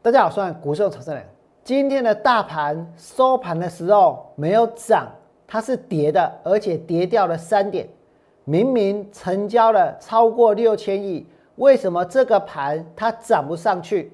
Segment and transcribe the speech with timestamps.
[0.00, 1.20] 大家好，我是股市投资人。
[1.64, 5.08] 今天的大盘收盘的时候没有涨，
[5.44, 7.88] 它是跌的，而且跌掉了三点。
[8.44, 11.26] 明明成交了超过六千亿，
[11.56, 14.12] 为什么这个盘它涨不上去？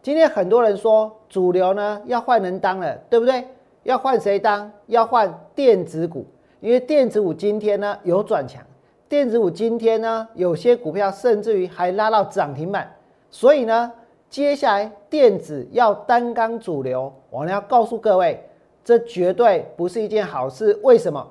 [0.00, 3.46] 今天很多人说主流呢要换人当了，对不对？
[3.82, 4.72] 要换谁当？
[4.86, 6.24] 要换电子股，
[6.60, 8.64] 因为电子股今天呢有转强，
[9.06, 12.90] 电子股今天呢有些股票甚至于还拉到涨停板，
[13.30, 13.92] 所以呢。
[14.34, 18.44] 接下来电子要担纲主流，我要告诉各位，
[18.82, 20.76] 这绝对不是一件好事。
[20.82, 21.24] 为什么？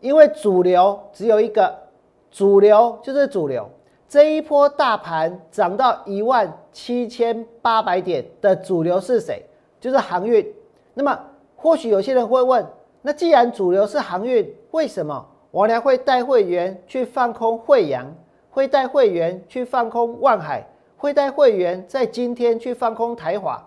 [0.00, 1.70] 因为主流只有一个，
[2.30, 3.68] 主流就是主流。
[4.08, 9.44] 这一波大盘涨到一万七千八百点的主流是谁？
[9.78, 10.50] 就是航运。
[10.94, 11.20] 那么
[11.56, 12.66] 或许有些人会问，
[13.02, 18.10] 那既然主流是航运，为什么我呢会带会员去放空惠阳，
[18.48, 20.66] 会带会员去放空万海？
[21.00, 23.58] 会带会员在今天去放空台华，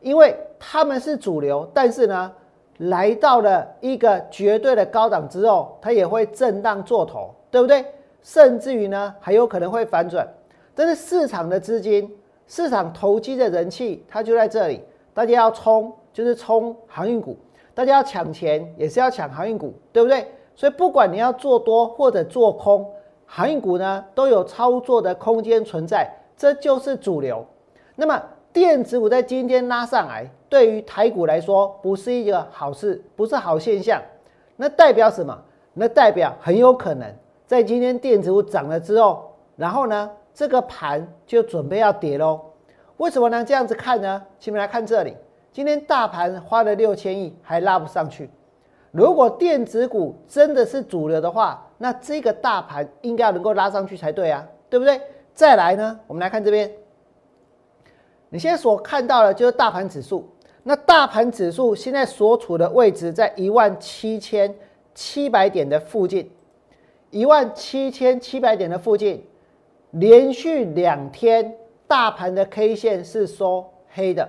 [0.00, 2.32] 因为他们是主流，但是呢，
[2.78, 7.84] 来到了一个绝对的高档之后，它也会震荡做头，对不对？
[8.20, 10.26] 甚至于呢，还有可能会反转。
[10.74, 12.12] 但是市场的资金、
[12.48, 14.82] 市场投机的人气，它就在这里。
[15.14, 17.36] 大家要冲，就是冲航运股；
[17.74, 20.26] 大家要抢钱，也是要抢航运股，对不对？
[20.56, 22.84] 所以不管你要做多或者做空，
[23.24, 26.12] 航运股呢，都有操作的空间存在。
[26.36, 27.46] 这就是主流。
[27.94, 34.00] 那么电子股在今天拉上来，对于台股来说不是一个好事，不是好现象。
[34.56, 35.36] 那代表什么？
[35.74, 37.10] 那代表很有可能
[37.46, 42.40] 在今天电子股涨了之后，然后呢，这个盘就准备要跌喽。
[42.98, 43.42] 为什么呢？
[43.42, 44.22] 这样子看呢？
[44.38, 45.16] 请们来看这里，
[45.50, 48.30] 今天大盘花了六千亿还拉不上去。
[48.90, 55.00] 如果电子股真的是主流的话，那这个大盘应该能够拉上去才对啊，对不对？
[55.34, 56.70] 再来呢，我们来看这边，
[58.28, 60.28] 你现在所看到的就是大盘指数。
[60.62, 64.54] 那大盘指数现在所处的位置在一万七千
[64.94, 66.30] 七百点的附近，
[67.10, 69.26] 一万七千七百点的附近，
[69.90, 71.56] 连续两天
[71.88, 74.28] 大盘的 K 线是收黑的。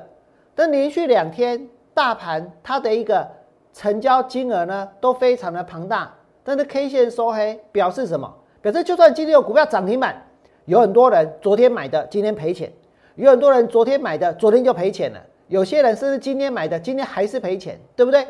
[0.55, 3.29] 但连续两天大盘它的一个
[3.73, 6.11] 成交金额呢都非常的庞大，
[6.43, 8.33] 但是 K 线收黑表示什么？
[8.61, 10.25] 表示就算今天有股票涨停板。
[10.65, 12.69] 有很多人昨天买的，今天赔钱；
[13.15, 15.19] 有很多人昨天买的，昨天就赔钱了。
[15.49, 18.25] 有些人甚至今天买的，今天还是赔钱，对不对？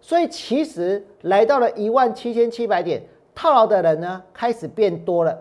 [0.00, 3.02] 所以其实来到了一万七千七百点，
[3.34, 5.36] 套牢的人呢开始变多了。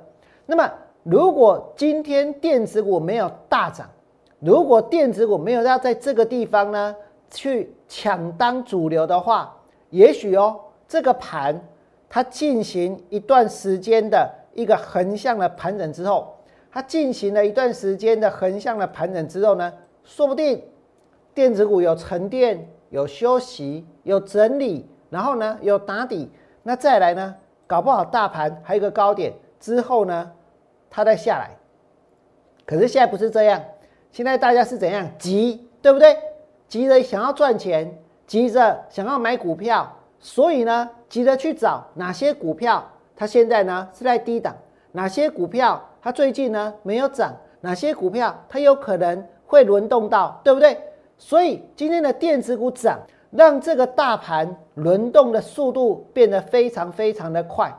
[0.46, 0.72] 那么
[1.04, 3.88] 如果今天电子股没有大涨，
[4.40, 6.96] 如果电子股没有要在这个地方呢
[7.30, 9.54] 去抢当主流的话，
[9.90, 11.62] 也许哦这个盘
[12.10, 16.34] 它进行一段时间的一个横向的盘整之后。
[16.72, 19.74] 它进行了一段时间的横向的盘整之后呢，
[20.04, 20.64] 说不定
[21.34, 26.30] 电子股有沉淀、有休息、有整理，然后呢有打底，
[26.64, 27.36] 那再来呢，
[27.66, 30.32] 搞不好大盘还有一个高点之后呢，
[30.90, 31.52] 它再下来。
[32.66, 33.64] 可是现在不是这样，
[34.12, 36.18] 现在大家是怎样急，对不对？
[36.68, 39.90] 急着想要赚钱，急着想要买股票，
[40.20, 42.86] 所以呢，急着去找哪些股票，
[43.16, 44.56] 它现在呢是在低档，
[44.92, 45.87] 哪些股票。
[46.08, 50.80] 它最近呢没有涨，哪些股票它有可能会轮动到，对不对？
[51.18, 52.98] 所以今天的电子股涨，
[53.30, 57.70] 让这个大盘轮动的速度变得非常非常的快。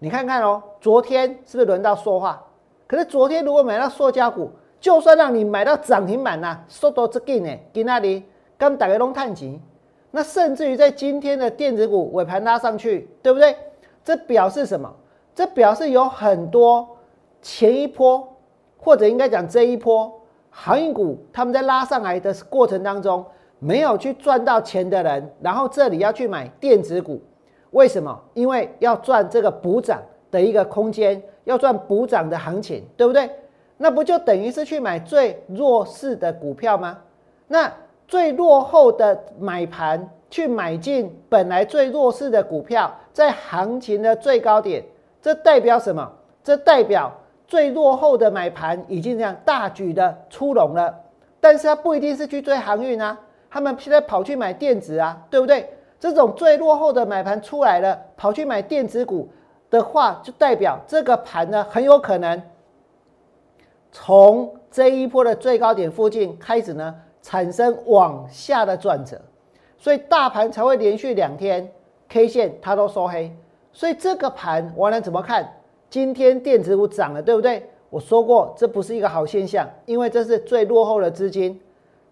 [0.00, 2.44] 你看看哦，昨天是不是轮到塑化？
[2.86, 8.22] 可是昨天如果买到塑胶股，就算让你买到涨停板呐，速度之紧呢，跟那里
[8.58, 9.58] 刚打开龙探级，
[10.10, 13.56] 那甚至于在今天的电子股尾盘拉上去，对不对？
[14.04, 14.94] 这表示什么？
[15.34, 16.86] 这表示有很多。
[17.50, 18.28] 前一波，
[18.76, 20.20] 或者应该讲这一波
[20.50, 23.24] 航运股，他们在拉上来的过程当中，
[23.58, 27.22] 没有去赚到钱的人，然后这里要去买电子股，
[27.70, 28.20] 为什么？
[28.34, 33.30] 因为要赚这个补涨的一个空间，要赚补涨的行情，对不对？
[33.78, 36.98] 那不就等于是去买最弱势的股票吗？
[37.46, 37.72] 那
[38.06, 44.84] 最落后的买盘去买进本来最弱势的股票，在行情的最高点，
[45.22, 46.12] 这代表什么？
[46.44, 47.10] 这代表。
[47.48, 50.94] 最落后的买盘已经这样大举的出笼了，
[51.40, 53.18] 但是他不一定是去追航运啊，
[53.50, 55.68] 他们现在跑去买电子啊，对不对？
[55.98, 59.28] 这种最落后的买盘出来了，跑去买电子股
[59.70, 62.40] 的话，就代表这个盘呢很有可能
[63.90, 69.18] 从这一波的最高点附近开始呢产生往下的转折，
[69.78, 71.72] 所以大盘才会连续两天
[72.10, 73.34] K 线它都收黑，
[73.72, 75.50] 所以这个盘我能怎么看？
[75.90, 77.68] 今天电子股涨了，对不对？
[77.90, 81.58] 我说过，这不是一个好现象，因为这是最落后的资金，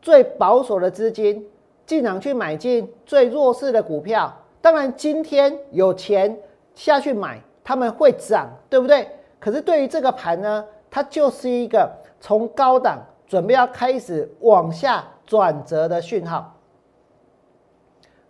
[0.00, 1.46] 最保守的资金
[1.84, 4.34] 进场去买进最弱势的股票。
[4.62, 6.36] 当然，今天有钱
[6.74, 9.06] 下去买，他们会涨，对不对？
[9.38, 16.54] 可是对于这个盘呢，它就是一个从高档准备要开始往下转折的讯号。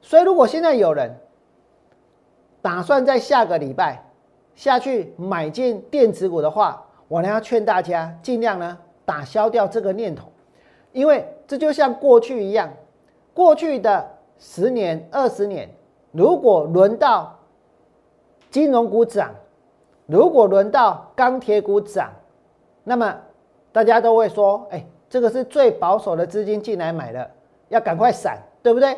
[0.03, 1.17] 所以，如果现在有人
[2.61, 4.05] 打算在下个礼拜
[4.57, 10.27] 下去买进电子股的话，我呢要劝大家尽量呢打消掉这个念头，
[10.93, 12.73] 因为这就像过去一样，
[13.33, 14.05] 过去的
[14.39, 15.69] 十年、二十年，
[16.11, 17.39] 如果轮到
[18.51, 19.35] 金融股涨，
[20.07, 22.11] 如果轮到钢铁股涨，
[22.83, 23.15] 那么
[23.73, 27.31] 大家都会说：“哎，这个是最保守的资金进来买的，
[27.69, 28.97] 要赶快闪，对不对？”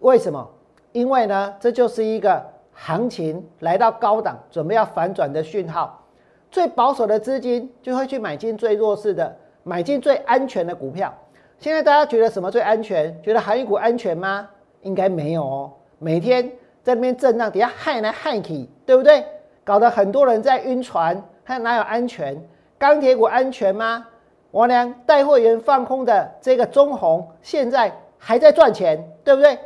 [0.00, 0.48] 为什么？
[0.92, 2.44] 因为呢，这就是一个
[2.80, 6.06] 行情来到高档，准备要反转的讯号。
[6.48, 11.12] 最保守的资金就会去买进最弱势的，买进最安全的股票。
[11.58, 13.20] 现在大家觉得什么最安全？
[13.20, 14.48] 觉得航运股安全吗？
[14.82, 15.72] 应该没有哦。
[15.98, 16.48] 每天
[16.84, 19.24] 在那边震荡，底下害来害去，对不对？
[19.64, 22.40] 搞得很多人在晕船，还哪有安全？
[22.78, 24.06] 钢铁股安全吗？
[24.52, 29.58] 我娘带货员放空的这个中红，现在还在赚钱，对不对？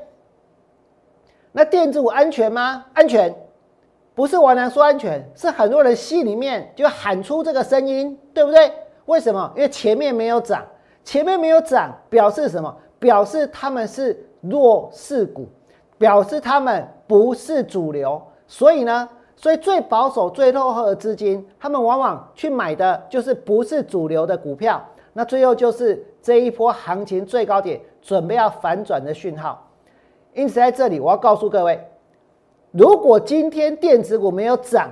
[1.52, 2.84] 那电子股安全吗？
[2.94, 3.34] 安全。
[4.14, 8.70] 不是王良说安全，是很多人心里面就喊出这个声音，对不对？
[9.06, 9.50] 为什么？
[9.56, 10.62] 因为前面没有涨，
[11.02, 12.74] 前面没有涨，表示什么？
[12.98, 15.48] 表示他们是弱势股，
[15.96, 18.20] 表示他们不是主流。
[18.46, 24.82] 所以呢，所以最保守、最落后的资金，他们往往去买的就是不是主流的股票。
[25.14, 29.71] 那最后就是这一波行情最高点准备要反转的讯号。
[30.34, 31.78] 因此，在这里我要告诉各位。
[32.70, 34.90] 如果今天电子股没有涨，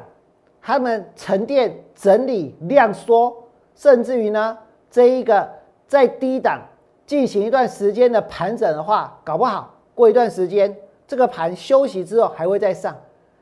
[0.60, 3.34] 他们沉淀、整理、量缩，
[3.74, 4.58] 甚至于呢，
[4.90, 5.48] 这一个
[5.86, 6.60] 在低档
[7.06, 10.76] 进行一段时间的盘整的话，搞不好过一段时间
[11.08, 12.94] 这个盘休息之后还会再上。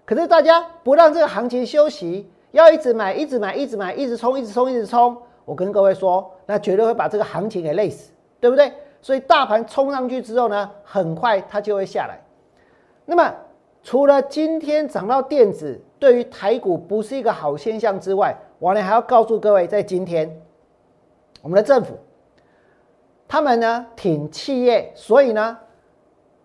[0.05, 8.73] 可是大家不让这个行情休息，要一直买、一直买、一直买、一直冲、一直冲、一直冲，我跟各位说，那绝对会把这个行情给累死，对不对？
[9.01, 12.21] 所以大盘冲上去之后呢，很快它就会下来。
[13.05, 13.35] 那么。
[13.81, 20.29] 除了今天涨到电子，对于台股不是一个好现象之外，我呢还要告诉各位，在今天，
[21.41, 21.97] 我们的政府，
[23.27, 25.57] 他们呢挺企业，所以呢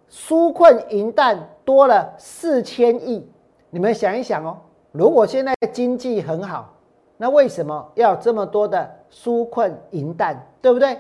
[0.10, 3.28] 纾困银弹多了四千亿。
[3.72, 4.56] 你们想一想哦，
[4.92, 6.72] 如果现在经济很好，
[7.18, 10.98] 那为什么要这么多的纾困银弹，对不对？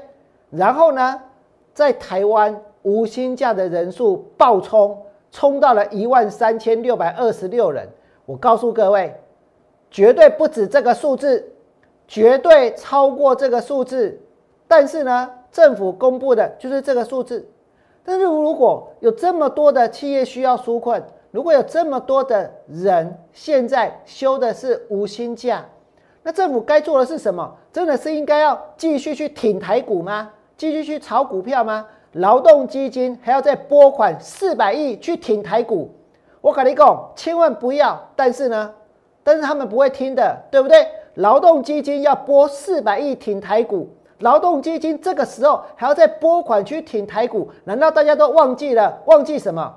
[0.49, 1.21] 然后呢，
[1.73, 4.97] 在台湾无薪假的人数暴冲。
[5.35, 7.89] 冲到了一万三千六百二十六人，
[8.27, 9.11] 我告诉各位，
[9.89, 11.51] 绝对不止这个数字，
[12.07, 14.21] 绝对超过这个数字。
[14.67, 17.49] 但是呢，政府公布的就是这个数字。
[18.05, 25.65] 但是如果有这么多的企业需要纾困，如果有这么多的人现在休的是无薪假，
[26.21, 27.51] 那政府该做的是什么？
[27.71, 30.29] 真的是应该要继续去挺台股吗？
[30.57, 31.85] 继续去炒股票吗？
[32.13, 35.89] 劳动基金还要再拨款四百亿去挺台股，
[36.41, 37.99] 我跟你讲，千万不要。
[38.15, 38.71] 但是呢，
[39.23, 40.87] 但是他们不会听的，对不对？
[41.15, 43.89] 劳动基金要拨四百亿挺台股，
[44.19, 49.01] 劳动基金这个时候还要再拨款去挺台股，难道大家都忘记了？
[49.05, 49.75] 忘记什么？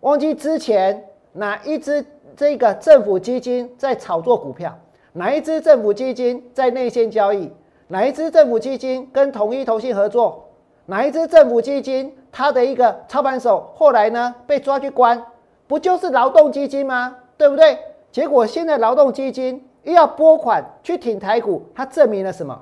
[0.00, 1.02] 忘记之前
[1.32, 2.04] 哪一支
[2.36, 4.78] 这个政府基金在炒作股票？
[5.12, 7.50] 哪一支政府基金在内线交易？
[7.88, 10.48] 哪一支政府基金跟统一投信合作？
[10.86, 15.24] 哪一支政府基金，它的一个操盘手后来呢被抓去关，
[15.66, 17.16] 不就是劳动基金吗？
[17.38, 17.78] 对不对？
[18.12, 22.60] 结果现在劳动基金又要拨款去挺台股，它证明了什么？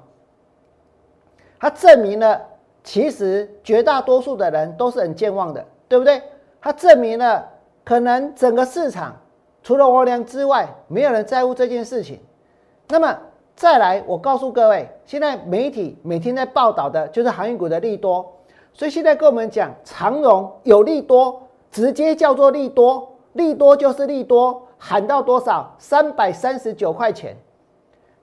[1.59, 2.41] 它证明了
[2.85, 6.23] 其实绝大多数的人都是很健忘的，对不对？
[6.61, 7.49] 它证明了
[7.85, 9.17] 可能整个市场
[9.63, 12.21] 除了王良之外，没有人在乎这件事情。
[12.89, 13.19] 那么。
[13.55, 18.33] 再来，我告诉各位，现在媒体每天在报道的就是航运股的利多，
[18.73, 21.41] 所以现在跟我们讲长荣有利多，
[21.71, 25.75] 直接叫做利多，利多就是利多，喊到多少？
[25.79, 27.37] 三百三十九块钱。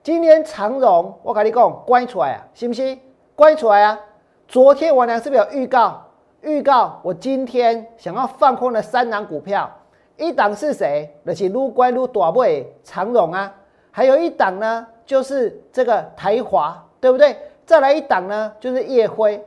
[0.02, 3.00] 今天长荣，我跟你讲，乖出来啊，信不信？
[3.34, 3.98] 乖出来啊！
[4.46, 6.02] 昨天我俩是不是有预告？
[6.42, 9.70] 预告我今天想要放空的三档股票，
[10.16, 11.08] 一档是谁？
[11.22, 13.54] 那是撸乖撸大尾长荣啊，
[13.90, 14.86] 还有一档呢？
[15.10, 17.36] 就是这个台华，对不对？
[17.66, 19.44] 再来一档呢，就是夜辉，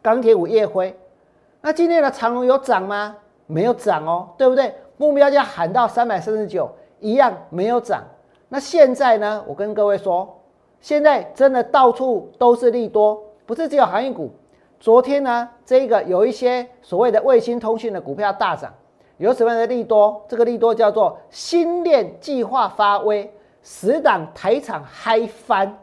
[0.00, 0.98] 钢铁股夜辉。
[1.60, 3.14] 那今天的长隆有涨吗？
[3.46, 4.74] 没有涨哦，对不对？
[4.96, 6.66] 目标价喊到三百三十九，
[6.98, 8.02] 一样没有涨。
[8.48, 9.44] 那现在呢？
[9.46, 10.34] 我跟各位说，
[10.80, 14.30] 现在真的到处都是利多，不是只有航运股，
[14.80, 18.72] 昨天呢，这个有一些所谓的卫星通讯的股票大涨，
[19.18, 20.24] 有什么样的利多？
[20.26, 23.30] 这个利多叫做新链计划发威，
[23.64, 25.76] 十档台厂嗨翻。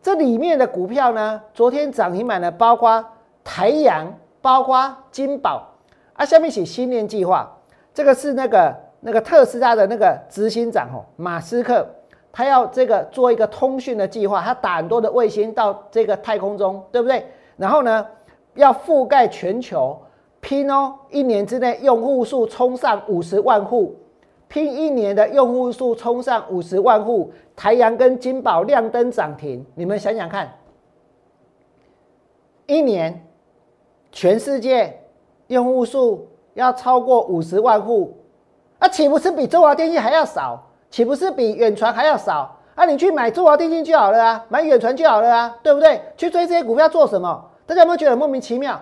[0.00, 3.04] 这里面的股票呢，昨天涨停板的包括
[3.42, 5.66] 台阳，包括金宝
[6.12, 6.24] 啊。
[6.24, 7.50] 下面写新链计划，
[7.92, 11.84] 这个是那个那个特斯拉的那个执行长哦，马斯克，
[12.30, 17.26] 他要这个做一个通讯的计划，他打很多的卫星到这个太空中，对不对？
[17.56, 18.06] 然后呢？
[18.54, 19.96] 要覆盖全球，
[20.40, 20.92] 拼哦！
[21.10, 23.94] 一年之内用户数冲上五十万户，
[24.48, 30.50] 拼一年的用户数冲上五十万户，台阳跟金宝亮灯涨停，你们想想看，
[32.66, 33.24] 一年
[34.10, 35.00] 全世界
[35.48, 38.16] 用户数要超过五十万户，
[38.78, 40.64] 那岂不是比中华电信还要少？
[40.90, 42.56] 岂不是比远传还要少？
[42.74, 46.00] 啊，你去买中华电信就好了啊，买远传就好了啊，对不对？
[46.16, 47.50] 去追这些股票做什么？
[47.66, 48.80] 大家有没有觉得莫名其妙？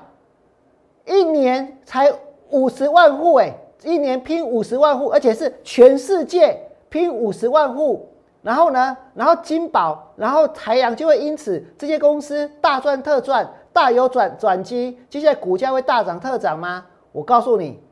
[1.06, 2.12] 一年才
[2.50, 3.52] 五十万户哎，
[3.82, 8.08] 一年拼五十万户，而且是全世界拼五十万户。
[8.42, 16.86] 然后呢，然后金宝，然后台阳就会因此这些公司大赚特赚，大有转转机，接下来股价会大涨特涨吗？
[17.10, 17.82] 我告诉你，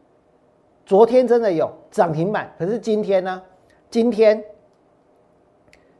[0.86, 3.42] 昨天真的有涨停板，可是今天呢？
[3.90, 4.44] 今天，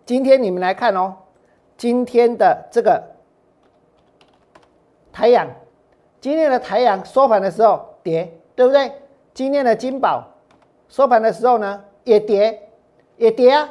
[0.07, 1.15] 今天你们来看哦，
[1.77, 3.03] 今天的这个。
[5.13, 5.49] 太阳，
[6.21, 8.91] 今天的太阳收盘的时候跌，对不对？
[9.35, 10.23] 今天的金宝
[10.89, 12.71] 收盘的时候呢也跌，
[13.17, 13.69] 也跌啊。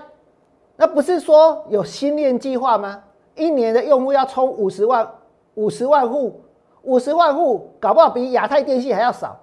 [0.76, 3.02] 那不是说有新链计划吗？
[3.36, 5.10] 一年的用户要冲五十万，
[5.54, 6.42] 五十万户，
[6.82, 9.40] 五十万户，搞不好比亚太电信还要少，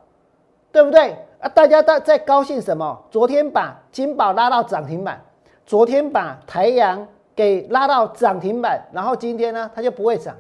[0.71, 1.17] 对不对？
[1.41, 3.03] 啊，大家在在高兴什么？
[3.11, 5.25] 昨天把金宝拉到涨停板，
[5.65, 10.37] 昨天把台阳给拉到涨停板，然后今天呢，它就不会涨。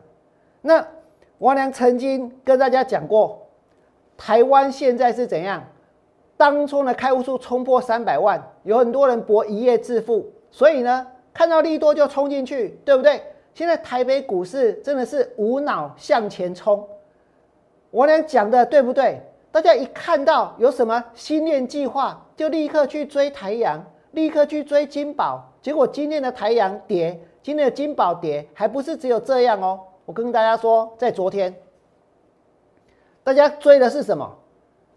[0.61, 0.87] 那
[1.39, 3.47] 王良曾经跟大家讲过，
[4.21, 5.65] 台湾现在是怎样？
[6.37, 13.23] 当初的开户数冲破三百万，有很多人博一夜致富，所以呢，看到利多就冲进去，对不对？
[13.55, 16.87] 现在台北股市真的是无脑向前冲。
[17.91, 19.19] 我俩讲的对不对？
[19.50, 29.81] 大家一看到有什么新链计划，就立刻去追台阳，立刻去追金宝，结果今天的台阳跌，今天的金宝跌，还不是只有这样哦。
[30.05, 31.55] 我跟大家说，在昨天，
[33.31, 34.29] 大家追的是什么？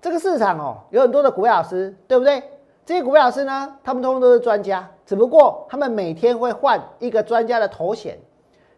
[0.02, 2.42] 这个市场哦，有很多的股票老师，对不对？
[2.84, 8.18] 这些股票老师呢，他们通通都是专家，只不过他们每天会换一个专家的头衔。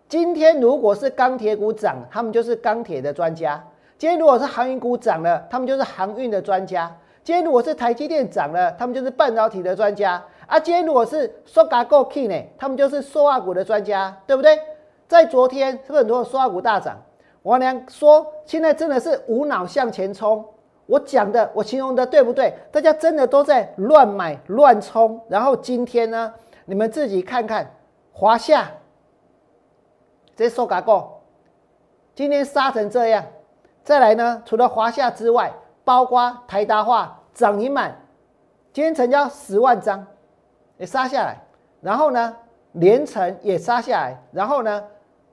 [0.10, 3.58] 今天如果是钢铁股涨，他们就是钢铁的专家；
[3.98, 6.90] 今天如果是航运股涨了，他们就是航运的专家；
[7.24, 14.60] 今天如果是台积电涨了，他们就是半导体的专家；啊，今天如果是塑嘎够 key 呢，他们就是塑化股的专家，对不对？
[15.08, 16.98] 在昨天是不是很多刷股大涨？
[17.46, 20.44] 王良说现在真的是无脑向前冲。
[20.88, 22.54] 我讲的，我形容的对不对？
[22.72, 25.22] 大家真的都在乱买乱冲。
[25.30, 26.34] 然后今天呢，
[26.66, 27.72] 你们自己看看，
[28.12, 28.72] 华夏
[30.36, 31.22] 这收嘎够，
[32.16, 33.24] 今天杀成这样。
[33.84, 37.96] 再来呢，除了华夏之外，包括台达化涨停板，
[38.74, 40.06] 今天成交十万张
[40.78, 41.38] 也杀下来。
[41.82, 42.36] 然后呢，
[42.72, 44.20] 连城也杀下来。
[44.32, 44.84] 然后呢？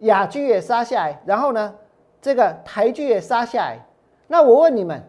[0.02, 1.73] 雅居也杀下来，然后呢，
[2.23, 3.79] 这个台剧也杀下来。
[4.29, 5.02] 那我问你们，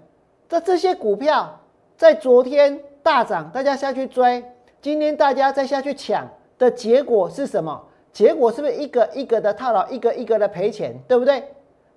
[0.50, 1.62] 这这些股票
[1.96, 4.44] 在昨天大涨，大家下去追，
[4.82, 6.28] 今天大家再下去抢
[6.58, 7.82] 的结果是什么？
[8.12, 11.44] 结果是不是一个一个的套牢，一个一个的赔钱，对不对？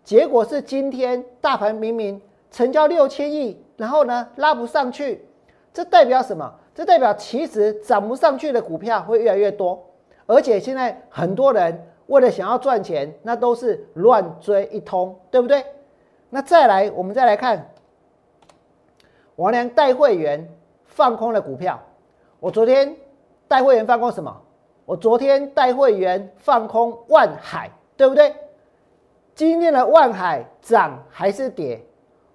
[0.05, 2.21] 结果是今天大盘明明
[2.51, 5.27] 成交六千亿，然后呢拉不上去，
[5.73, 6.55] 这代表什么？
[6.75, 9.83] 这代表其实涨不上去的股票会越来越多，
[10.27, 11.87] 而且现在很多人。
[12.07, 15.65] 为了想要赚钱，那都是乱追一通，对不对？
[16.31, 17.71] 那再来，我们再来看
[19.37, 20.49] 王良带会员
[20.85, 21.81] 放空的股票。
[22.41, 22.97] 我昨天
[23.49, 24.43] 带会员放空什么？
[24.85, 28.35] 我昨天带会员放空万海，对不对？
[29.35, 31.85] 今天的万海涨还是跌？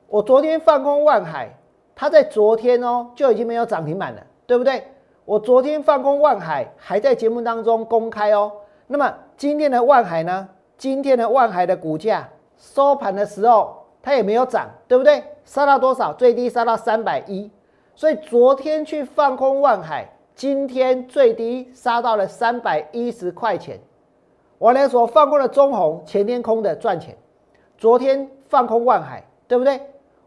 [0.07, 1.57] 我昨天放空万海，
[1.95, 4.83] 它在昨天哦就已经没有涨停板了，对不对？
[5.23, 8.51] 我昨天放空万海，还在节目当中公开哦。
[8.91, 10.49] 那么今天的万海呢？
[10.77, 15.23] 今天的万海的股价收盘的时候，它也没有涨，对不对？
[15.45, 16.11] 杀到多少？
[16.11, 17.49] 最低杀到三百一。
[17.95, 23.79] 所以昨天去放空万海，今天最低杀到了三百一十块钱。
[24.57, 27.15] 我来说放空了中红，前天空的赚钱。
[27.77, 29.79] 昨天放空万海，对不对？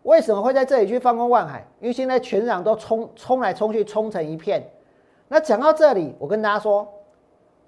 [0.04, 1.68] 为什么会在这里去放空万海？
[1.80, 4.66] 因为现在全场都冲冲来冲去，冲成一片。
[5.28, 6.88] 那讲到这里，我跟大家说。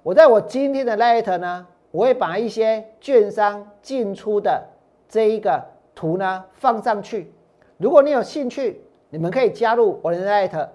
[0.06, 4.64] 我在我今天的 letter 呢，我会把一些券商进出的
[5.08, 5.60] 这一个
[5.96, 7.34] 图呢放上去。
[7.76, 10.68] 如果你有兴趣，你们可以加入我的 Light，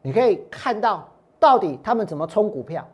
[0.00, 1.08] 你可以看到
[1.40, 2.86] 到底他们怎么冲股票，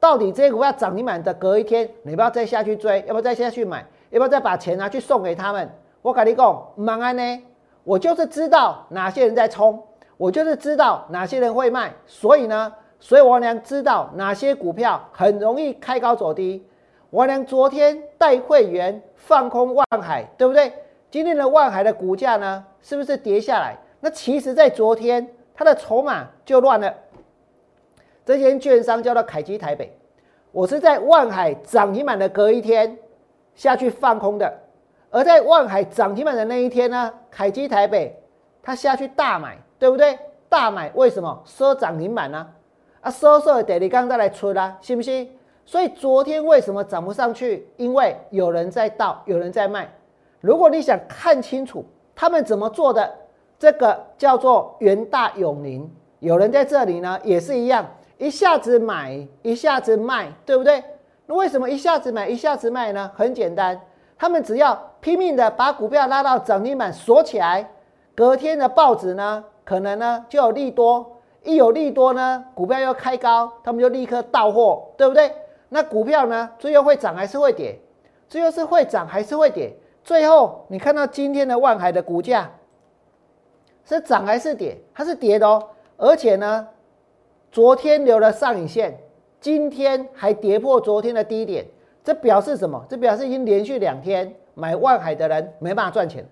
[0.00, 5.70] 到底这些股票涨停板的隔一天，你不要再下去追，要不要再下去买，要不要再把钱拿去送给他们？
[6.00, 7.42] 我跟你讲，忙安呢，
[7.84, 9.84] 我就是知道哪些人在冲，
[10.16, 16.66] 我就是知道哪些人会卖，所以呢，所以王良知道哪些股票很容易开高走低。
[17.10, 20.72] 王良昨天带会员放空万海，对不对？
[21.10, 23.78] 今天的万海的股价呢，是不是跌下来？
[24.00, 26.92] 那其实，在昨天它的筹码就乱了。
[28.24, 29.96] 这间券商叫做凯基台北，
[30.50, 32.98] 我是在万海涨停板的隔一天
[33.54, 34.52] 下去放空的，
[35.10, 38.20] 而在万海涨停板的那一天呢，凯基台北
[38.62, 40.18] 它下去大买，对不对？
[40.48, 42.48] 大买为什么收涨停板呢？
[43.06, 45.30] 啊收收第二刚再来出啦，信不信？
[45.64, 47.64] 所以昨天为什么涨不上去？
[47.76, 49.88] 因为有人在倒，有人在卖。
[50.40, 51.84] 如果你想看清楚
[52.16, 53.08] 他们怎么做的，
[53.60, 57.86] 这个叫做元大永宁，有人在这里呢，也是一样，
[58.18, 60.82] 一下子买，一下子卖，对不对？
[61.26, 63.08] 那为什么一下子买，一下子卖呢？
[63.14, 63.80] 很简单，
[64.18, 67.70] 他们只要拼命的把股票拉到涨停板锁起来，
[68.16, 71.15] 隔天的报纸呢，可能呢就有利多，
[71.46, 75.32] 一有利多呢，股票要开高，他们就立刻到货，对不对？
[75.68, 77.78] 那股票呢，最后会涨还是会跌？
[78.28, 79.74] 最后是会涨还是会跌？
[80.02, 82.50] 最后你看到今天的万海的股价
[83.84, 84.76] 是涨还是跌？
[84.92, 85.70] 它是跌的哦。
[85.96, 86.68] 而且呢，
[87.50, 88.98] 昨天留了上影线，
[89.40, 91.64] 今天还跌破昨天的低点，
[92.04, 92.84] 这表示什么？
[92.88, 96.26] 这表示已经连续两天买万海的人没办法赚钱。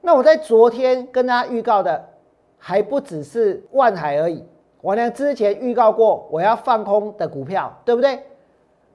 [0.00, 2.08] 那我在昨天跟大家预告的
[2.58, 4.44] 还不只是万海而已。
[4.80, 8.22] 我呢之前预告过我要放空的股票，对不对？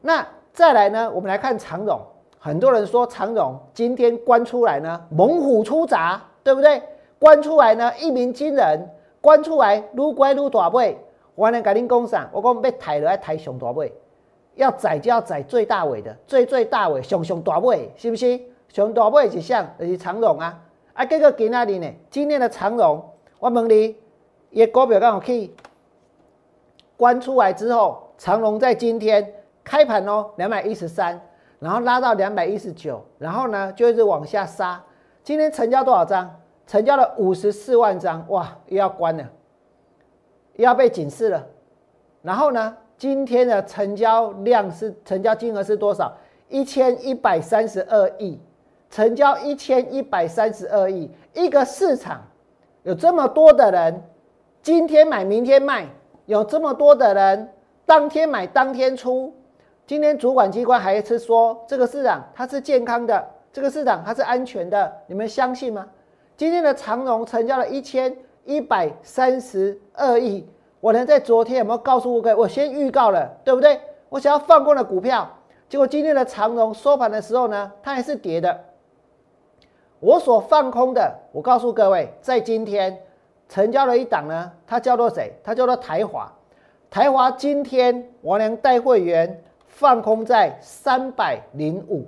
[0.02, 2.00] 那再来呢，我们来看长荣。
[2.40, 6.82] 很多人说长荣今天关出来呢，猛虎出闸，对不对？
[7.20, 8.90] 关出来呢，一鸣惊人，
[9.22, 10.98] 关出来撸乖撸大尾。
[11.36, 12.30] 我呢，甲您讲啥？
[12.34, 13.94] 我讲要抬就要抬熊大尾，
[14.56, 18.40] 要宰就要宰最大尾的，最最大尾，熊熊大尾，是不是？
[18.70, 20.60] 熊大尾是像就是长荣啊。
[20.94, 21.88] 啊，这个今哪里呢？
[22.10, 23.04] 今天的长荣，
[23.42, 23.98] 我问你，
[24.52, 25.52] 也股票刚好去。
[26.96, 31.20] 关出来之后，长隆在今天开盘哦，两百一十三，
[31.58, 34.80] 然后拉到两百一十九，然后呢就一直往下杀。
[35.24, 36.40] 今天成交多少张？
[36.68, 39.28] 成交了五十四万张，哇，又要关了，
[40.58, 41.44] 又要被警示了。
[42.22, 46.16] 然后呢，今天的成交量是成交金额是多少？
[46.48, 48.40] 一千一百三十二亿，
[48.92, 52.22] 成交一千一百三十二亿，一个市场
[52.84, 54.02] 有这么多的人，
[54.64, 55.88] 今天买，明天卖。
[56.26, 57.52] 有这么多的人
[57.86, 59.34] 当天买当天出，
[59.86, 65.86] 今天主管机关还是说这个市场它是健康的，这个市场它是安全的，你们相信吗？
[66.38, 68.16] 今天的长荣成交了一千
[68.46, 70.48] 一百三十二亿，
[70.80, 72.36] 我能在昨天有没有告诉各位？
[72.36, 73.80] 我先预告了，对不对？
[74.10, 75.28] 我想要放空的股票，
[75.68, 78.58] 结果今天的长荣收盘的时候呢，它还是跌的。
[80.02, 83.02] 我所放空的，我告诉各位，在今天。
[83.48, 85.30] 成交了一档呢，它叫做谁？
[85.44, 86.32] 它叫做台华。
[86.90, 92.06] 台华今天王良带会员放空在三百零五，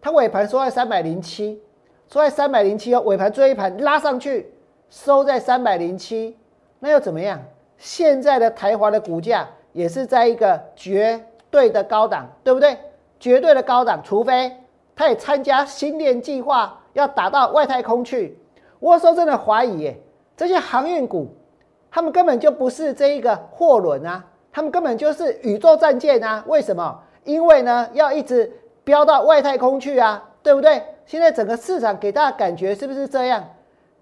[0.00, 1.60] 它尾盘收在三百零七，
[2.08, 3.00] 收在三百零七哦。
[3.00, 4.54] 尾盘最后一盘拉上去，
[4.88, 6.38] 收在三百零七，
[6.78, 7.42] 那又怎么样？
[7.76, 12.78] 现在的台华的股价也是在一个绝对的高档，对不对？
[13.18, 14.52] 绝对的高档，除非
[14.94, 18.38] 它也参加新链计划，要打到外太空去。
[18.80, 20.00] 我说真的怀疑耶。
[20.36, 21.28] 这些航运股，
[21.90, 26.42] 他们根本就不是这一个货轮啊，他们根本就是宇宙战舰啊！
[26.48, 27.00] 为什么？
[27.22, 28.52] 因为呢，要一直
[28.82, 30.82] 飙到外太空去啊，对不对？
[31.06, 33.44] 现在整个市场给大家感觉是不是这样？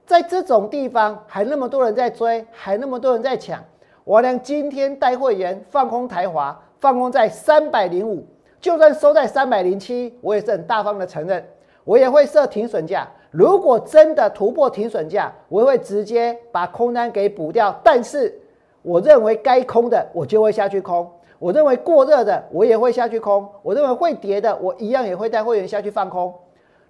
[0.07, 3.63] 在这种地方还那么多人在追，还那么多人在抢。
[4.05, 8.27] 我俩今天带会员放空台华，放空在三百零五，
[8.61, 11.47] 就算收在三百零七，我也是很大方的承认，
[11.85, 13.09] 我也会设停损价。
[13.31, 17.75] 如果真的突破停损价，我会直接把空单给补掉。
[17.83, 18.41] 但是
[18.83, 26.35] 我认为该空的我就会下去空，我认为过热的我也会下去空，我认为会跌的我一样也会带会员下去放空。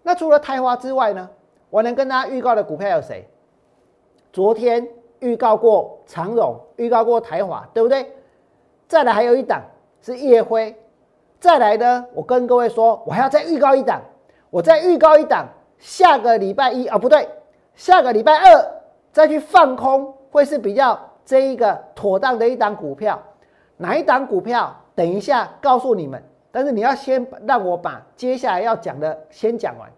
[0.03, 1.29] 那除了泰华之外呢？
[1.71, 3.27] 我能跟大家预告的股票有谁？
[4.31, 4.87] 昨天
[5.21, 8.13] 预告过长荣，预告过台华，对不对？
[8.89, 9.63] 再来还有一档
[10.03, 10.77] 是夜辉，
[11.41, 14.03] 再来呢，我跟各位说，我还要再预告一档，
[14.53, 15.49] 我再预告一档。
[15.79, 17.27] 下个礼拜一啊，不对，
[17.75, 18.71] 下个礼拜二
[19.11, 23.21] 再去放空，会是比较这一个妥当的一档股票。
[23.79, 24.77] 哪一档股票？
[24.95, 26.23] 等一下告诉你们。
[26.53, 29.91] 但是你要先让我把接下来要讲的先讲完。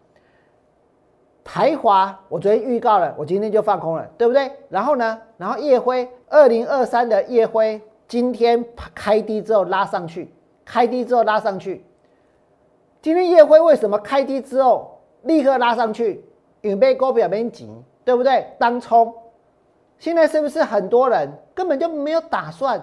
[1.43, 4.51] 台华，我昨天预告了，我今天就放空了，对不对？
[4.71, 8.65] 然后呢，然后夜辉二零二三的夜辉，今天
[8.95, 10.33] 开低之后拉上去，
[10.65, 11.85] 开低之后拉上去。
[13.05, 16.25] 今天夜辉为什么开低之后立刻拉上去？
[16.63, 17.69] 因为被股票边急，
[18.03, 18.47] 对不对？
[18.59, 19.15] 当冲。
[19.99, 22.83] 现在是不是很多人根本就没有打算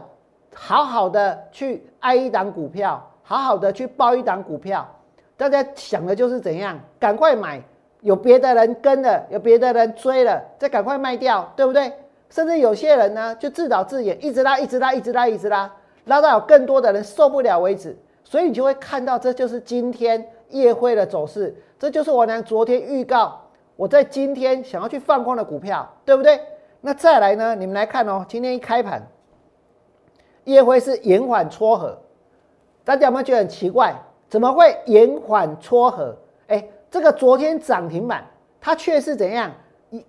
[0.54, 4.88] 好好的去爱一档股票，好好的去报一档股票？
[5.36, 7.60] 大家想的就是怎样赶快买。
[8.02, 11.92] 有别的人跟了，有别的人追了，再赶快卖掉，对不对？
[12.30, 15.74] 甚至有些人呢，就自导自演，一直拉，一直拉，一直拉，一直拉，
[16.06, 17.98] 拉到有更多的人受不了为止。
[18.32, 23.38] 所以你就会看到，这就是今天夜会的走势，这就是我娘昨天预告
[23.76, 26.39] 我在今天想要去放空的股票，对不对？
[26.80, 27.54] 那再来呢？
[27.56, 29.06] 你们来看哦，今天一开盘，
[30.46, 32.02] 夜会是延缓撮合，
[32.86, 33.94] 大家有没有觉得很奇怪？
[34.30, 36.15] 怎么会延缓撮合？
[36.48, 36.65] 哎。
[36.89, 38.26] 这个昨天涨停板，
[38.60, 39.50] 它却是怎样？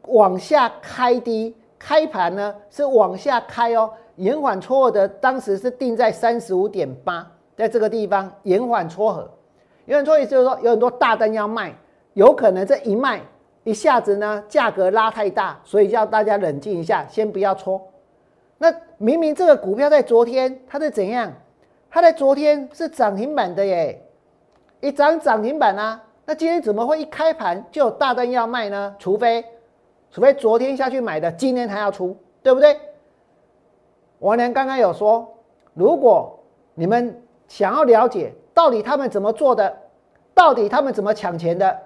[0.08, 7.24] 往下开低，开盘呢是往下开哦，延缓撮合的，当时是定在三十五点八，
[7.56, 9.30] 在这个地方延缓撮合，
[9.86, 11.74] 延缓撮合就是说有很多大单要卖，
[12.14, 13.20] 有可能这一卖
[13.64, 17.80] 一下子呢价格拉太大，所以叫大家冷静一下，先不要撮。
[18.58, 21.32] 那明明这个股票在昨天它是怎样？
[21.90, 24.02] 它在昨天是涨停板的耶，
[24.80, 26.02] 一涨涨停板啊。
[26.24, 28.94] 那今天怎么会一开盘就有大单要卖呢？
[28.98, 29.44] 除非，
[30.10, 32.78] 除非昨天下去买的，今天还要出，对不对？
[34.20, 35.28] 王良刚刚有说，
[35.74, 36.38] 如果
[36.74, 37.20] 你们
[37.52, 39.70] 想要了解到底他们怎么做的，
[40.32, 41.78] 到底他们怎么抢钱的，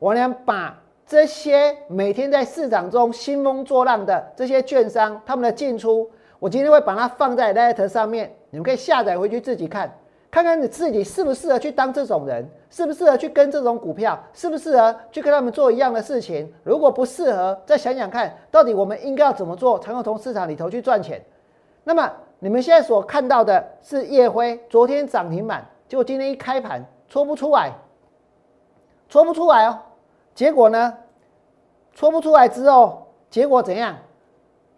[0.00, 9.90] 王良把这些每天在市场中兴风作浪的这些券商他们的进出，我今天会把它放在 Letter 上面，你们可以下载回去自己看。
[10.30, 16.52] 看看你自己适不适合去当这种人，适不适合去跟这种股票，适不适合去跟他们做一样的事情。
[16.64, 21.24] 如果不适合，再想想看，到底我们应该要怎么做，才能从市场里头去赚钱。
[21.82, 22.12] 那么
[22.44, 27.72] 你们现在所看到的是夜辉昨天涨停板，结果今天一开盘搓不出来，
[29.08, 29.78] 搓不出来哦。
[30.34, 30.92] 结果呢，
[31.94, 33.96] 搓不出来之后，结果怎样？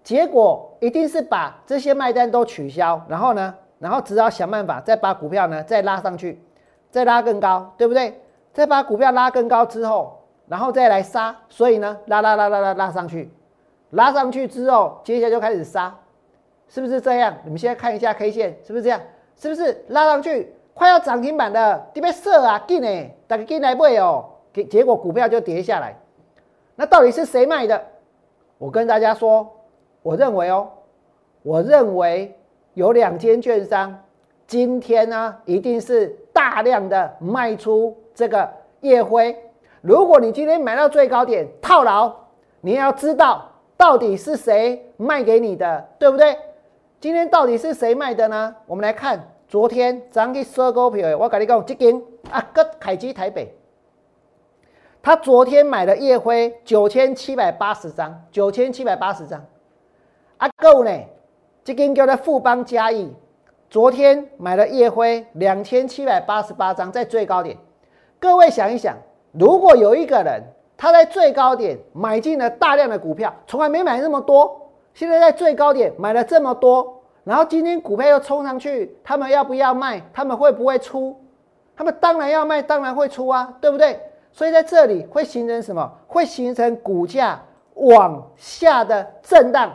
[0.05, 3.53] 结果一定是把这些卖单都取消，然后呢？
[3.81, 6.41] 然后只要想办法再把股票呢再拉上去，
[6.93, 8.23] 再拉更高，对不对？
[8.53, 13.29] 再把股票拉更高之后，然后再来杀，所以呢拉拉拉拉拉拉上去，
[13.91, 15.93] 拉上去之后，接下来就开始杀，
[16.69, 17.37] 是不是这样？
[17.45, 19.01] 你们现在看一下 K 线，是不是这样？
[19.37, 25.97] 是不是拉上去快要涨停板的，这边射啊，进呢，大家进来买哦，结结果股票就跌下来，
[26.75, 27.83] 那到底是谁卖的？
[28.59, 29.51] 我跟大家说，
[30.03, 30.69] 我认为哦，
[31.43, 32.33] 我认为。
[32.77, 33.99] 有两间券商，
[34.47, 38.47] 今天呢一定是大量的卖出这个
[38.81, 39.35] 夜辉。
[39.81, 42.13] 如果你今天买到最高点套牢，
[42.61, 46.37] 你要知道到底是谁卖给你的，对不对？
[46.99, 48.55] 今天到底是谁卖的呢？
[48.67, 53.55] 我们来看，昨天涨去收股票，我跟你讲，这间啊，个凯基台北，
[55.03, 59.45] 他昨天买的夜辉九千七百八十张，九千七百八十张，
[60.39, 60.91] 啊够呢。
[61.63, 63.13] 这根叫做富邦嘉义，
[63.69, 67.57] 昨天买了夜辉两千七百八十八张，在最高点。
[68.19, 68.97] 各位想一想，
[69.33, 70.43] 如果有一个人
[70.79, 74.66] 他在最高点买进了大量的股票，从来没买那么多，
[74.97, 80.01] 现在在最高点买了这么多，然后今天股票又冲上去，他们要不要卖？
[80.11, 81.15] 他们会不会出？
[81.77, 84.01] 他们当然要卖，当然会出啊，对不对？
[84.33, 85.93] 所以在这里会形成什么？
[86.07, 87.39] 会形成股价
[87.75, 89.71] 往下的震荡。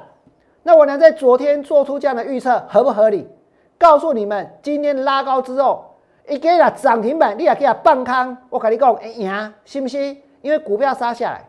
[0.64, 3.30] 那我呢，在昨天做出这样的预测合不合理？
[3.78, 8.36] 告诉你们，今天拉高之后，一给它涨停板，你也给它半康。
[8.50, 10.20] 我跟你讲，哎呀，信不信？
[10.42, 11.48] 因为股票杀下来，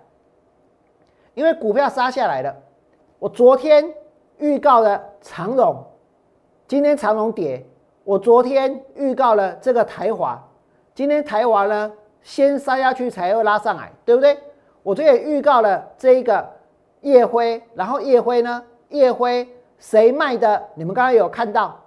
[1.33, 2.55] 因为股票杀下来了。
[3.23, 3.89] 我昨天
[4.39, 5.81] 预告了长荣，
[6.67, 7.65] 今天长荣跌。
[8.03, 10.43] 我昨天预告了这个台华，
[10.93, 14.37] 今天台华呢先杀下去才会拉上来，对不对？
[14.83, 16.45] 我昨天也预告了这一个
[17.03, 18.61] 夜辉，然后夜辉呢？
[18.89, 20.61] 夜辉谁卖的？
[20.75, 21.79] 你们刚刚有看到？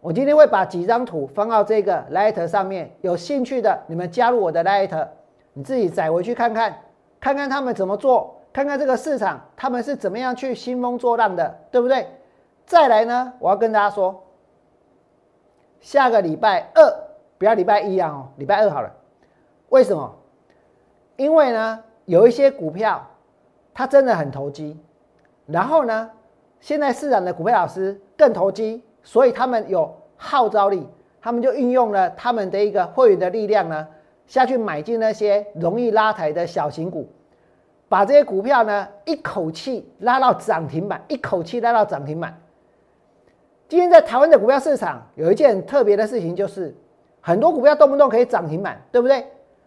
[0.00, 5.08] 我今天会把几张图放到这个 Light 上面，有兴趣的你们加入我的 Light，
[5.54, 6.78] 你自己载回去看看，
[7.18, 12.08] 看看他们怎么做，看看这个市场他们是怎么样去兴风作浪的，对不对？
[12.66, 14.20] 再来呢，我要跟大家说，
[15.78, 16.92] 下个礼拜二
[17.38, 18.92] 不要礼拜一啊，哦，礼拜二好了。
[19.68, 20.12] 为什么？
[21.14, 23.06] 因为呢，有一些股票
[23.72, 24.76] 它真的很投机。
[25.46, 26.10] 然后呢？
[26.58, 30.84] 现在市场的股票老师更投机，所以他们有号召力。
[31.20, 33.86] 他们就运用了他们的一个会员的力量呢，
[34.26, 37.08] 下去买进那些容易拉抬的小型股，
[37.88, 42.38] 把这些股票呢一口气拉到涨停板，一口气拉到涨停板。
[43.68, 46.74] 今天在台湾的股票市场有一件特别的事情，就是
[47.20, 49.26] 很多股票动不动可以涨停板，对不对？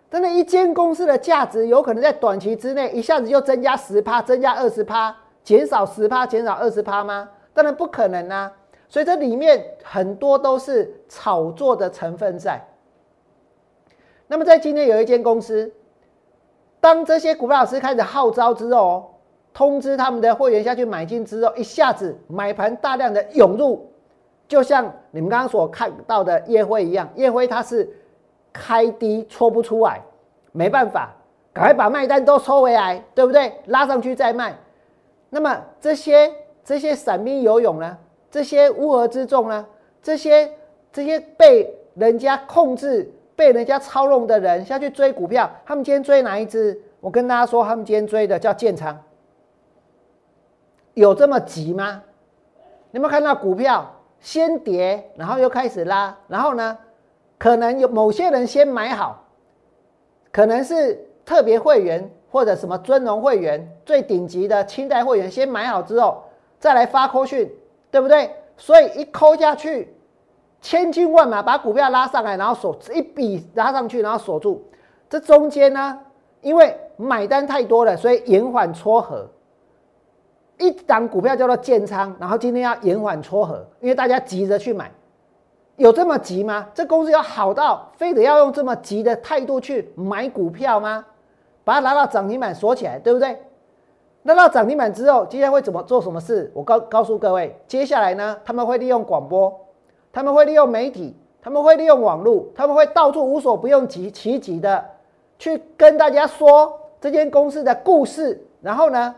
[0.10, 7.30] 真的，一间公司的价值有可能在短期之内一下子就增加十趴，增加二十趴，减少十趴，减少二十趴吗？
[7.54, 8.52] 当然不可能啊！
[8.90, 12.62] 所以这里面很多都是炒作的成分在。
[14.28, 15.72] 那么在今天有一间公司，
[16.82, 19.14] 当这些股票老师开始号召之后，
[19.54, 23.88] 通知他们的会员下去买进之后，一下子买盘大量的涌入。
[24.48, 27.90] 就像你们刚刚所看到的夜辉一样，夜辉它是
[28.52, 30.02] 开低戳不出来，
[30.52, 31.16] 没办法，
[31.54, 33.54] 赶快把卖单都抽回来，对不对？
[33.68, 34.54] 拉上去再卖。
[35.30, 36.34] 那么这些
[36.66, 37.98] 这些散兵游泳呢？
[38.30, 39.66] 这些乌合之众呢？
[40.02, 40.52] 这些
[40.92, 43.10] 这些被人家控制、
[43.42, 46.80] 被人家操弄的人下去追股票，他们今天追哪一只？
[47.00, 48.96] 我跟大家说，他们今天追的叫建仓，
[50.94, 52.04] 有这么急吗？
[52.92, 53.92] 有没有看到股票？
[54.20, 56.78] 先跌，然后又开始拉，然后呢，
[57.40, 59.26] 可能有某些人先买好，
[60.32, 66.24] 可能是特别会员或者什么尊荣会员、最顶级的清代会员先买好之后，
[66.60, 67.52] 再来发扣讯，
[67.90, 68.30] 对不对？
[68.56, 69.92] 所以一扣下去，
[70.62, 74.64] 千军万马把股票拉上来，然后锁一笔拉上去，然后锁住。
[75.10, 76.00] 这中间呢，
[76.42, 79.28] 因为买单太多了，所以延缓撮合。
[80.58, 84.92] 一档股票叫做建仓，然后今天要延缓撮合，因为大家急着去买，
[85.78, 86.68] 有这么急吗？
[86.76, 91.04] 这公司有好到非得要用这么急的态度去买股票吗？
[91.64, 93.42] 把它拿到涨停板锁起来，对不对？
[94.22, 96.52] 拿到涨停板之后，接下来会怎么做什么事？
[96.54, 99.61] 我告告诉各位，接下来呢，他们会利用广播，
[100.14, 104.84] 他们会利用媒体，他们会利用网络，他们会到处无所不用其其极的
[105.40, 109.16] 去跟大家说这间公司的故事，然后呢？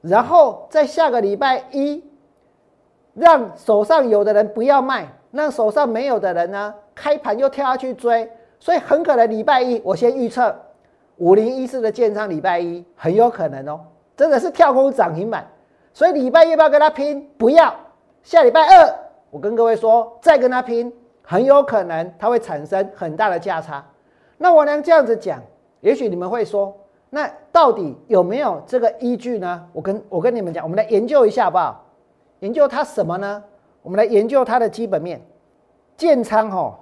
[0.00, 2.04] 然后在下个礼拜一，
[3.14, 10.54] 让手上有的人不要卖，让手上没有的人呢，开盘又跳下去追，所以很可能礼拜一我先预测
[11.16, 13.80] 五零一四的建仓，礼拜一很有可能哦，
[14.16, 15.44] 真的是跳空涨停板，
[15.92, 17.28] 所以礼拜一要不要跟他拼？
[17.36, 17.74] 不要，
[18.22, 18.94] 下礼拜二
[19.30, 23.84] 我跟各位说再跟他拼，很有可能它会产生很大的价差。
[24.38, 25.42] 那我能这样子讲，
[25.80, 26.76] 也许你们会说。
[27.10, 29.66] 那到底有没有这个依据呢？
[29.72, 31.86] 我跟我跟你们讲，我们来研究一下好不好？
[32.40, 33.42] 研究它什么呢？
[33.80, 35.18] 我们来研究它的基本面。
[35.96, 36.74] 建仓哦，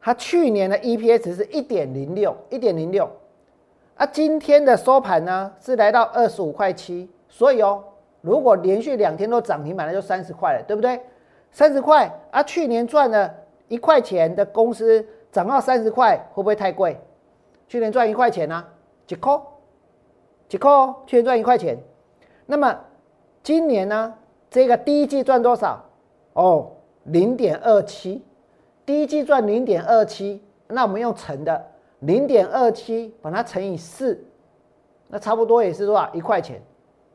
[0.00, 3.08] 它去年的 EPS 是一点零六，一点零六，
[3.94, 7.84] 啊，今天的收盘呢是来到二十五块七，所以哦，
[8.22, 10.98] 如果连续两天都涨停板，那就三十块了，对不对？
[11.54, 13.32] 三十块啊，去年赚了
[13.68, 17.00] 一块钱的公司涨到三十块，会不会太贵？
[17.68, 18.62] 去年赚一块钱呢，
[19.06, 19.40] 几块？
[20.48, 20.70] 几块，
[21.06, 21.78] 去年赚一块钱。
[22.46, 22.76] 那么
[23.44, 24.14] 今年呢？
[24.50, 25.84] 这个第一季赚多少？
[26.32, 26.72] 哦，
[27.04, 28.24] 零点二七。
[28.84, 31.64] 第一季赚零点二七，那我们用乘的，
[32.00, 34.24] 零点二七把它乘以四，
[35.06, 36.12] 那差不多也是多少？
[36.12, 36.60] 一块钱。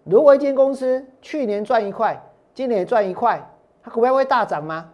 [0.06, 2.18] 如果一间公司去年赚一块，
[2.54, 3.46] 今年也赚一块，
[3.84, 4.90] 它股票会大涨吗？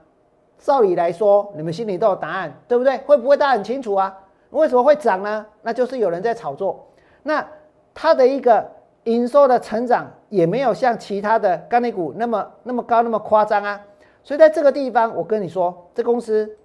[0.57, 2.97] 照理来说，你们心里都有答案，对不对？
[2.99, 4.17] 会不会大家很清楚啊？
[4.51, 5.45] 为什么会涨呢？
[5.61, 6.87] 那就是有人在炒作。
[7.23, 7.45] 那
[7.93, 8.65] 它的一个
[9.03, 13.81] 营收的成长也没有像其他的钢铁股那么那么高那么夸张啊，
[14.23, 16.57] 所以在这个地方，我跟你说，这公司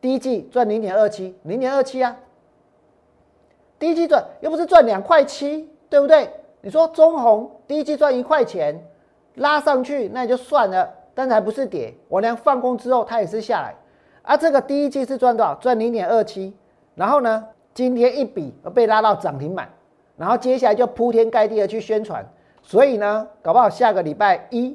[0.00, 2.16] 第一季赚零点二七，零点二七啊，
[3.78, 6.30] 第一季赚又不是赚两块七，对不对？
[6.62, 8.82] 你说中红第一季赚一块钱，
[9.34, 13.74] 拉上去那也就算了，但是还不是跌，我俩放空之后它也是下来，
[14.20, 15.54] 啊，这个第一季是赚多少？
[15.54, 16.54] 赚零点二七，
[16.94, 19.66] 然后呢，今天一笔被拉到涨停板。
[20.18, 22.26] 然后接下来就铺天盖地的去宣传，
[22.62, 24.74] 所以呢，搞不好下个礼拜一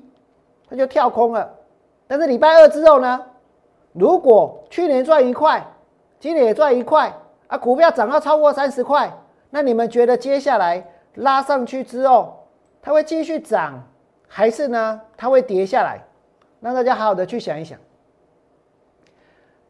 [0.69, 1.51] 它就跳空了。
[2.08, 3.23] 但是礼拜二之后呢，
[3.93, 5.65] 如果去年赚一块，
[6.19, 7.12] 今年也赚一块
[7.47, 9.12] 啊，股票涨到超过三十块，
[9.49, 12.47] 那你们觉得接下来拉上去之后，
[12.82, 13.84] 它会继续涨，
[14.27, 16.04] 还是呢它会跌下来？
[16.62, 17.78] 让大家好好的去想一想。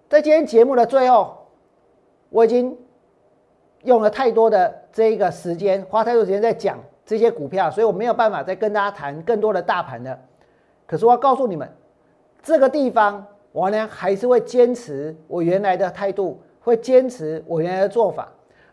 [0.09, 1.47] 在今天节目的最后，
[2.29, 2.77] 我已经。
[3.83, 10.19] 用了太多的这一个时间，花太多时间在讲这些股票，所以我没有办法再跟大家谈更多的大盘的。
[10.85, 11.67] 可是我要告诉你们，
[12.43, 18.31] 这个地方我呢还是会坚持我原来的态度，会坚持我原来的做法。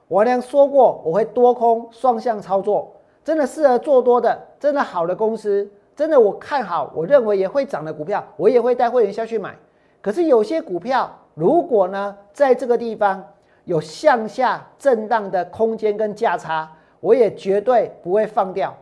[0.09, 5.67] 我呢说过，我会多空双向操作，真的适合做多的，真的好的公司，
[5.99, 9.53] 真的我看好，我认为也会涨的股票，我也会带会员下去买。
[10.01, 13.21] 可是有些股票如果呢在这个地方
[13.65, 18.73] 有向下震荡的空间跟价差，我也绝对不会放掉。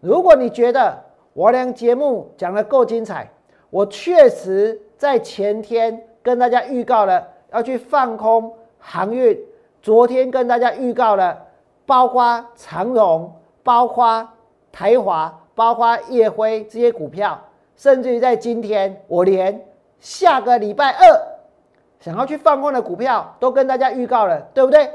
[0.00, 1.00] 如果你觉得
[1.32, 3.30] 我俩节目讲的够精彩，
[3.70, 9.38] 我确实在前天跟大家预告了要去放空航运，
[9.80, 11.40] 昨天跟大家预告了，
[11.86, 13.32] 包括长荣、
[13.62, 14.28] 包括
[14.72, 17.40] 台华、包括叶辉这些股票，
[17.76, 19.64] 甚至于在今天，我连
[20.00, 21.20] 下个礼拜二
[22.00, 24.90] 想要去放空的股票都跟大家预告了，对不对？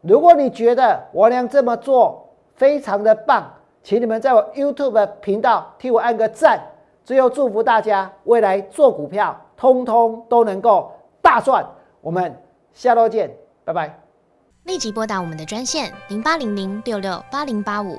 [0.00, 6.60] 如果你觉得我俩这么做非常的棒，请你们在我 YouTube 频道替我按个赞。
[7.04, 11.64] 最后祝福大家未来做股票，通通都能够大赚。
[12.00, 12.34] 我们
[12.72, 13.30] 下周见，
[13.64, 14.00] 拜拜。
[14.64, 17.98] 立即拨打我们的专线零八零零六六八零八五